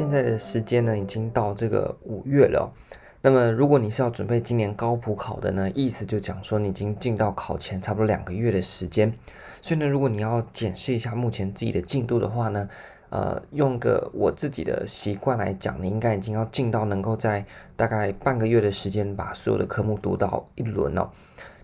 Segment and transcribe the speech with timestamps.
[0.00, 2.72] 现在的时间呢，已经到这个五月了。
[3.20, 9.12] 那么，如果你是要准备今年高普考的呢，意思就讲说你已经进到考前差不多两个月的时间。
[9.60, 12.66] 所以呢，如果你要检视一下目前自己的进度的话呢，
[13.10, 17.44] 呃，用个我自己的习惯来讲，你应该已经要进到能够在
[17.76, 21.10] 大概半个月的时间把所有的科目读到一轮哦。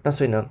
[0.02, 0.46] 那所以呢，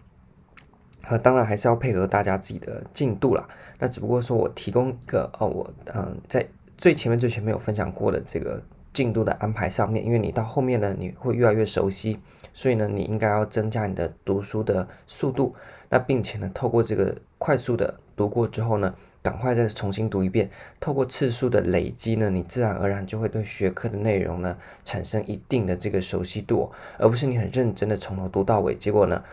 [1.08, 3.48] 呃，当然还是要配合大家自己的进度啦。
[3.78, 6.44] 那只不过说我提供一个哦，我嗯、在
[6.78, 8.62] 最前面最前面有分享过的这个
[8.94, 12.20] 进度的安排上面，因为你到后面呢，你会越来越熟悉，
[12.54, 15.56] 所以呢，你应该要增加你的读书的速度。
[15.90, 20.50] 那并且呢，透过这个快速的读过之后呢，赶快再重新读一遍。
[20.80, 29.24] 透过次数的累积呢，你自然而然就会对学科的内容呢产生一定的这个熟悉度，而不是你很认真的从头读到尾，结果呢，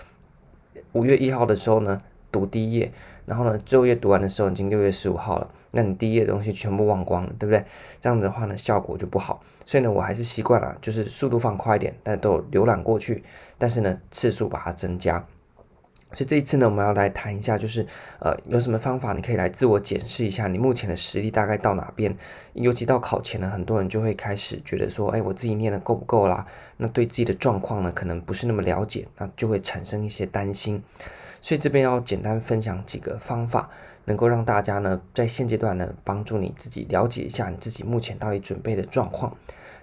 [0.93, 2.03] 五月一号的时候呢，
[2.33, 2.91] 读第一页，
[3.27, 7.65] 然后呢，最后一页读完的时候已经六月十五号了，那你第一页的东西全部忘光了，对不对？
[8.01, 9.41] 这样子的话呢，效果就不好。
[9.65, 13.23] 所以呢，我还是习惯了，就是速度放快一点，但都浏览过去，
[13.59, 15.25] 但是呢，次数把它增加。
[16.15, 17.87] 所以这一次呢，我们要来谈一下，就是
[18.19, 22.15] 呃，有什么方法你可以来自我检视一下，你目前的实力大概到哪边？
[22.53, 26.45] 尤其到考前呢，很多人就会开始觉得说，哎，我自己念的够不够啦？
[26.77, 30.83] 那对自己的状况呢，可能不是那么了解，那就会产生一些担心。
[31.43, 33.69] 所以这边要简单分享几个方法，
[34.07, 39.37] 能够让大家呢，在现阶段呢，帮助你自己了解一下你自己目前到底准备的状况。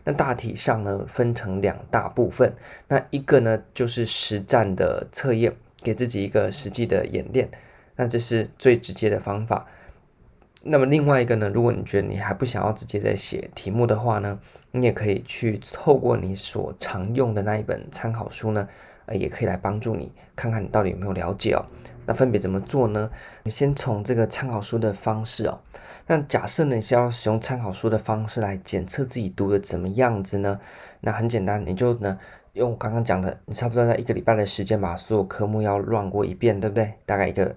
[0.03, 2.55] 那大体上呢，分成两大部分，
[2.87, 5.53] 那一个呢，就是实战的测验。
[5.81, 7.49] 给自己一个实际的演练，
[7.95, 9.65] 那这是最直接的方法。
[10.61, 14.37] 那么另外一个呢，如果你觉得你还不想要直接在写题目的话呢，
[14.71, 18.67] 你也可以去透过你所常用的那一本参考书呢，
[19.15, 21.65] 也可以来帮助你看看你到底有没有了解哦。
[22.05, 23.09] 那分别怎么做呢？
[23.43, 25.59] 你先从这个参考书的方式哦。
[26.07, 30.59] 那假设呢你是要使用参考书的方式来检测自己读的怎么样子呢？
[31.01, 32.17] 那很简单，你就呢。
[32.53, 36.93] 用我刚刚讲的，你差不多在一个礼拜的时间把所有科目要乱过一遍，对不对？
[37.05, 37.55] 大概一个，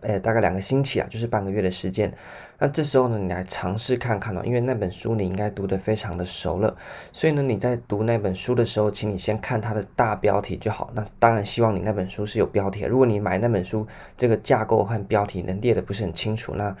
[0.00, 2.12] 呃，大概两个星期啊，就是半个月的时间。
[2.58, 6.76] 那这时候呢，你来尝试看看哦，因为那本书你应该读得非常的熟了，
[7.12, 10.90] 所以呢，你在读那本书的时候，请你先看它的大标题就好。
[10.94, 12.84] 那当然，希望你那本书是有标题。
[12.84, 16.74] 如果你买那本书，这个架构和标题能列得不是很清楚，那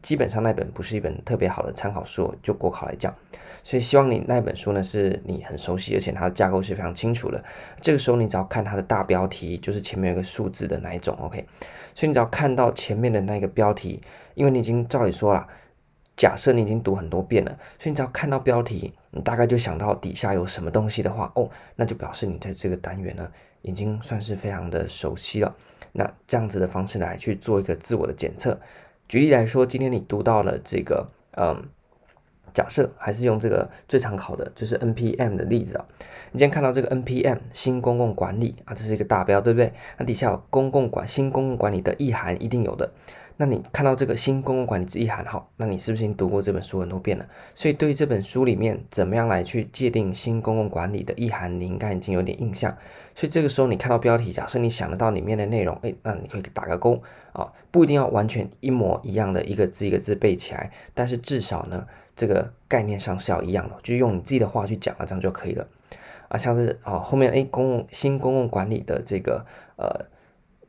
[0.00, 3.14] 基本上那本不是一本特别好的参考书，就国考来讲。
[3.62, 7.44] 所以希望你那本书呢，是你很熟悉，而且它的架构是非常清楚的。
[7.80, 11.46] 这个时候你只要看它的大标题，就是前面有个数字的那一种，OK。
[11.94, 14.00] 所以你只要看到前面的那个标题，
[14.34, 15.46] 因为你已经照理说了，
[16.16, 23.30] 假设你已经读很多遍了，所以你只要看到标题，你大概就想到底下有什么东西的话，哦，那就表示你在这个单元呢，
[23.62, 25.54] 已经算是非常的熟悉了。
[25.92, 28.58] 那这样子的方式来去做一个自我的检测。
[29.08, 31.68] 举例来说，今天你读到了这个，嗯。
[32.52, 35.84] 假设还是用这个最常考的，就是 NPM 的例子啊。
[36.32, 39.72] 你今天看到这个 NPM 新公共管理啊，这是一个大标，对不对？
[39.98, 42.90] 那底下有公共管新公共管理的意涵，一定有的。
[43.36, 47.26] 那你看到这个新公共管理之意涵，好，那你是不是已经读过这本书很多遍了？
[47.54, 52.70] 所以对于这本书里面怎么样来去界定新公共管理的意涵，你应该已经有点印象。
[53.14, 57.02] 所以这个时候你看到标题，假设你想得到里面的内容，诶，那你可以打个勾
[57.32, 61.86] 啊，不一定要完全一模一样的一个字一个字背起来，但是至少呢。
[62.20, 65.66] 这个概念上是要一样的，就用你自己的话去讲啊，这样就可以了。
[66.28, 69.42] 啊，像是啊后面诶公共新公共管理的这个
[69.76, 69.88] 呃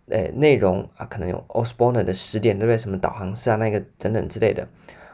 [0.08, 2.78] 诶内容啊，可能有 Osborne 的十点对不对？
[2.78, 4.66] 什么导航式啊那个等等之类的。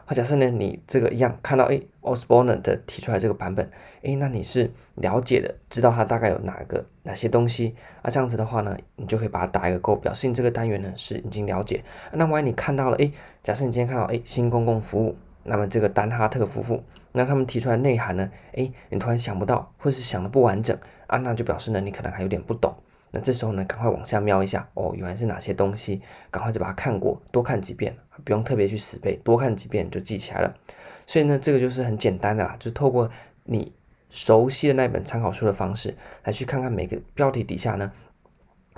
[0.06, 3.68] 或假设呢你这个一样看到诶 Osborne 的提出来这个版本，
[4.02, 8.08] 诶那你是了解的，知道它大概有哪个哪些东西啊？
[8.08, 11.82] 这样子的话呢，你就可以把它打一个勾，表示你这个单元呢是已经了解。
[12.12, 13.12] 那万一你看到了诶，
[13.42, 15.16] 假设你今天看到诶新公共服务。
[15.48, 16.82] 那么这个丹哈特夫妇，
[17.12, 18.30] 那他们提出来内涵呢？
[18.52, 22.74] 诶，你突然想不到，或是想的不完整啊，那就表示呢，你可能还有点不懂。
[23.10, 30.54] 那这时候呢，赶快往下瞄一下，哦，原来是哪些东西，赶快就把它看过，多看几遍，不用特别去死背，多看几遍就记起来了。
[31.06, 33.10] 所以呢，这个就是很简单的啦，就透过
[33.44, 33.72] 你
[34.10, 37.90] 熟悉的那本参考书的方式，来去看看每个标题底下呢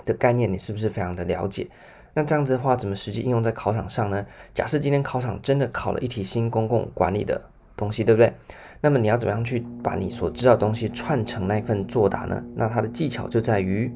[0.05, 1.67] 的概念，你是不是非常的了解？
[2.13, 4.25] 那这样子的话，怎么实际应用在考场上呢？
[4.53, 7.41] 假设今天考场真的考了一题新公共管理的
[7.75, 8.33] 东西，对不对？
[8.81, 12.43] 那么你要怎么样去把你所知道的东西串成那份作答呢？
[12.55, 13.93] 那它的技巧就在于，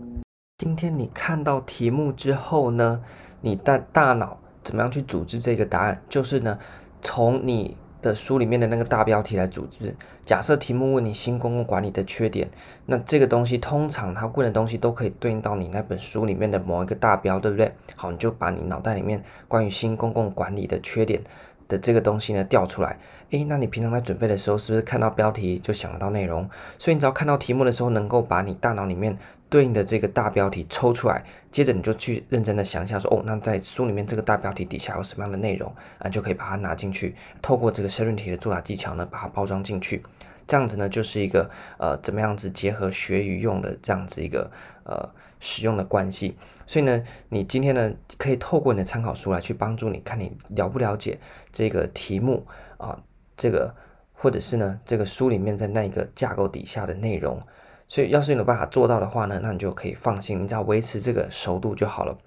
[0.57, 3.01] 今天你看到题目之后呢，
[3.41, 6.01] 你的大脑怎么样去组织这个答案？
[6.07, 6.57] 就是呢，
[7.01, 7.77] 从你。
[8.09, 9.95] 的书里面的那个大标题来组织。
[10.23, 12.49] 假设题目问你新公共管理的缺点，
[12.85, 17.71] 那这个东西通常他问的东西都可以对应到你那本书里面的某一个大标，对不对？
[17.95, 21.21] 好，你就把你脑袋里面关于新公共管理的缺点
[21.67, 22.97] 的这个东西呢调出来，
[23.31, 26.47] 诶，那你平常在准备的时候，是不是看到标题就想得到内容？
[26.77, 29.17] 所以你只要看到题目的时候，能够把你大脑里面
[29.49, 40.03] 对应的这个大标题抽出来，接着你就去认真的想一下说，哦，那在书里面这个大标题底下有什么样的内容啊，就可以把它拿进去，透过这个申论题的作答技巧呢，把它包装进去。
[40.47, 44.51] 这样子呢，就是一个呃，怎么样子结合学与用的这样子一个
[44.83, 45.09] 呃
[45.39, 46.35] 使用的关系。
[46.65, 51.19] 所以呢，你今天呢，可以透过你的参考书来去帮助你看你了不了解
[51.51, 52.45] 这个题目
[52.77, 52.99] 啊，
[53.35, 53.73] 这个
[54.13, 57.41] 或者是呢，这个书里面在那一个架构底下的内容。
[57.87, 62.17] 所以，要是你有办法做到的话呢，那你就可以放心，你只要维持这个熟度就好了。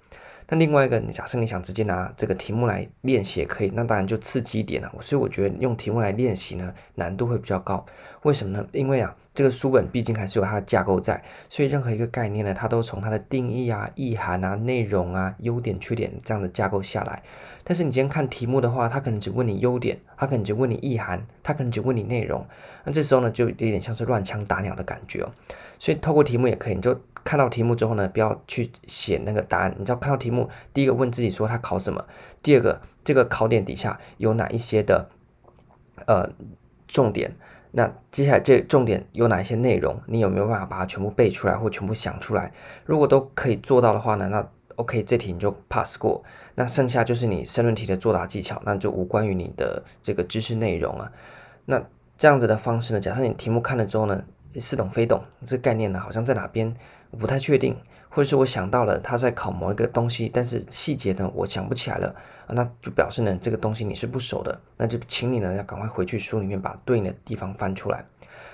[0.49, 4.91] 那另外一个，你假设你想直接拿这个题目来练习也可以，那当然就刺激一点了。
[4.99, 7.85] 所以我觉得用题目来练习呢，难度会比较高。
[8.23, 8.67] 为什么呢？
[8.71, 17.23] 因为啊，这个书本毕竟还是有它的架构在，所以任何一个概念呢，它都从它的定义啊、意涵啊、内容啊、优点、缺点这样的架构下来。
[17.63, 22.45] 但是你今天看题目的话，它可能只问你优点，它可能只问你意涵，它可能只问你内容。
[22.83, 25.31] 那这时候呢，就有点像是乱枪打鸟的感觉哦。
[25.77, 26.99] 所以透过题目也可以，你就。
[27.21, 29.75] 看到题目之后呢，不要去写那个答案。
[29.77, 32.05] 你知道看到题目，第一个问自己说他考什么，
[32.41, 35.09] 第二个这个考点底下有哪一些的
[36.07, 36.31] 呃
[36.87, 37.35] 重点，
[37.71, 42.51] 那接下来这重点有哪一些内容，你有没有办法把它全部背出来或全部想出来？
[42.85, 46.23] 如果都可以做到的话呢，那 OK 这题你就 pass 过。
[46.55, 51.11] 那剩下就是你申论题的作答技巧，那就无关于你的这个知识内容啊。
[51.65, 51.81] 那
[52.17, 54.23] 这样子的方式呢，假设你题目看了之后呢，
[54.55, 56.73] 似懂非懂，这概念呢好像在哪边？
[57.11, 57.75] 我不太确定，
[58.09, 62.15] 或者是我想到了他在考某一个东西，但是细节呢我想不起来了，
[62.47, 68.03] 那就表示呢这个东西你是不熟的，那就请你呢要赶快回去书里面把对应的地方翻出来。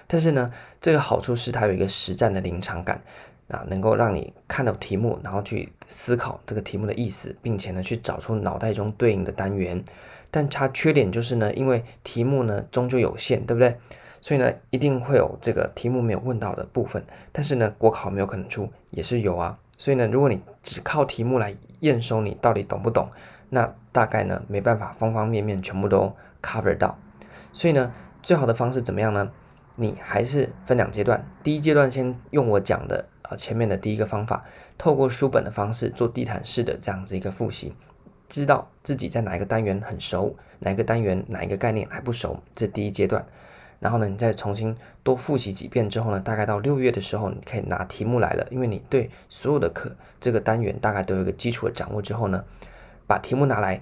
[0.08, 3.02] 但是呢，这个好处是它有一个实战的临场感，
[3.48, 9.84] 啊，能够让你看到题目，然后去思考这个题目的意思，并且呢去找出脑袋中对应的单元。
[10.30, 13.78] 但它缺点就是呢，因为题目呢终究有限，对不对？
[14.26, 19.60] 所以呢，一定会有这个题目没有问到的部分，但是呢，国考没有可能出，也是有啊。
[19.78, 23.08] 所以呢，如果你只靠题目来验收你到底懂不懂，
[23.52, 26.12] 那大概呢没办法方方面面全部都
[26.42, 26.98] cover 到。
[27.54, 27.94] 所以呢，
[28.24, 29.32] 最好的方式怎么样呢？
[29.76, 34.44] 你还是分两阶段，第一阶段先用我讲的啊前面的第一个方法，
[34.76, 37.76] 透过书本的方式做地毯式的这样子一个复习，
[38.28, 43.24] 知道自己在哪一个单元很熟，哪一个单元哪一个概念还不熟，这第一阶段。
[43.86, 52.44] 然后呢，你再重新多复习几遍之后呢，大概到六月的时候，你可以拿题目来了，因为你对所有的课这个单元大概都有一个基础的掌握之后呢，
[53.06, 53.80] 把题目拿来，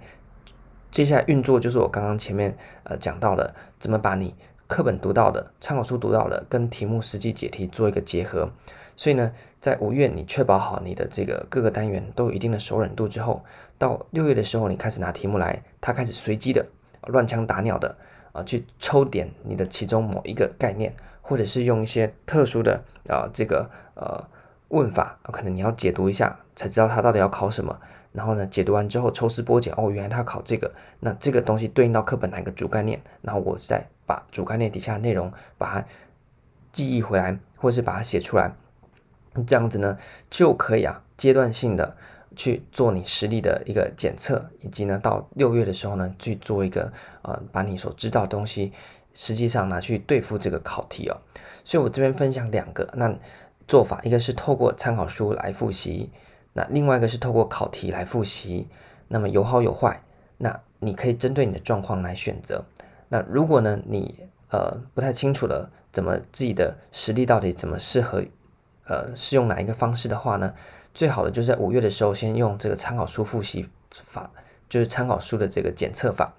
[0.91, 4.35] 接下来运作就是我刚刚前面呃讲到的，怎么把你
[4.67, 8.51] 课本读到的、参考书读到的跟题目实际解题做一个结合。
[8.97, 13.41] 所以呢，在五月你确保好你的这个各个单元都有一定的熟稔度之后，
[13.77, 16.65] 到六月的时候你开始拿题目来，它开始随机的
[17.07, 17.95] 乱枪打鸟的。
[18.33, 24.21] 啊，去抽点你的其中某一个概念，或者是用一些特殊的啊这个呃
[24.67, 27.79] 问法，可能你要解读一下才知道它到底要考什么。
[28.11, 33.01] 然后呢，解读完之后抽丝剥茧，哦，原来它要考这个，那这个东西对应到课本哪个主概念？
[33.21, 35.85] 然后我再把主概念底下的内容把它
[36.71, 38.51] 记忆回来，或者是把它写出来，
[39.47, 39.97] 这样子呢
[40.29, 41.95] 就可以啊阶段性的。
[42.35, 48.71] 去做你实力的一个检测，以及呢，到六月的时候呢，去做一个呃，把你所知道的东西，
[49.13, 51.21] 实际上拿去对付这个考题哦。
[51.63, 53.13] 所以我这边分享两个那
[53.67, 56.11] 做法，一个是透过参考书来复习，
[56.53, 58.67] 那另外一个是透过考题来复习。
[59.09, 60.01] 那么有好有坏，
[60.37, 62.65] 那你可以针对你的状况来选择。
[63.09, 68.23] 那如果呢，你呃不太清楚了，怎么自己的实力到底怎么适合，
[68.87, 70.53] 呃，适用哪一个方式的话呢？
[70.93, 74.29] 最好的就是在五月的时候，先用这个参考书复习法，
[74.69, 76.33] 就是参考书的这个检测法。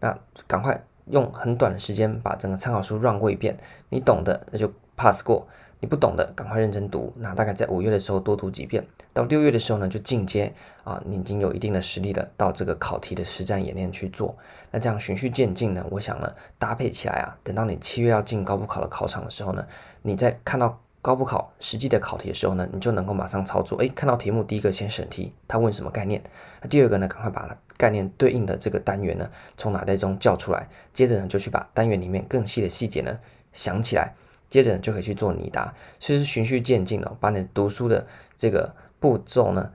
[0.00, 3.56] 那赶快用很短的时间把整个参考书 run 过一遍，
[3.88, 5.48] 你懂的那就 pass 过，
[5.80, 7.12] 你不懂的赶快认真读。
[7.16, 14.36] 那大概在五月的时候多读几遍，到六月的时候呢就进阶啊，你已经有一定的实力了，到这个考题的实战演练去做。
[14.70, 19.66] 那这样循序渐进呢，我想呢搭配起来啊，等到你七月要进高补考的考场的时候呢，
[20.02, 20.78] 你再看到。
[21.04, 23.76] 高补考实际的考题的时候呢，你就能够马上操作。
[23.76, 26.22] 诶，看到题目，第一个先审题，他问什么概念？
[26.62, 30.66] 那第二个呢，赶快把概念对应的这个单元呢，从脑袋中叫出来。
[30.94, 33.18] 接着呢，就去把单元里面更细的细节呢
[33.52, 34.14] 想起来。
[34.48, 35.74] 接着呢，就可以去做拟答。
[36.00, 38.06] 所以是循序渐进的，把你读书的
[38.38, 39.70] 这个步骤呢。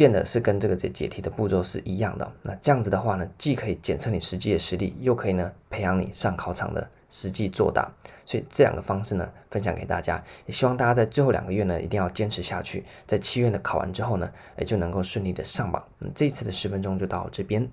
[0.00, 7.86] 变的是跟这个解解题的步骤是一样的，那这样子的话呢，既可以检测你实际的实力，又可以呢培养你上考场的实际作答，
[8.24, 15.86] 所以这两个方式呢分享给大家，也希望大家在最后两个月呢一定要坚持下去，在七月的考完之后呢，也就能够顺利的上榜。
[15.98, 17.70] 那这次的十分钟就到这边。